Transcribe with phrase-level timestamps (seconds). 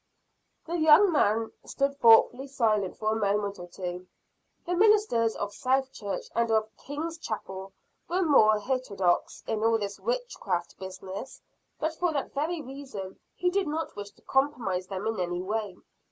[0.65, 4.07] The young man stood thoughtfully silent for a moment or two.
[4.65, 7.73] The ministers of South Church and of King's chapel
[8.09, 11.39] were more heterodox in all this witchcraft business;
[11.79, 15.77] but for that very reason he did not wish to compromise them in any way.